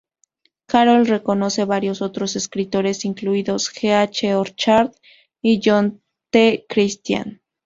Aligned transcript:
Carroll 0.65 1.05
reconoce 1.05 1.63
varios 1.63 2.01
otros 2.01 2.35
escritores, 2.35 3.05
incluidos 3.05 3.69
G. 3.71 3.93
H. 3.93 4.33
Orchard 4.33 4.93
y 5.43 5.61
John 5.63 6.01
T. 6.31 6.65
Christian. 6.67 7.39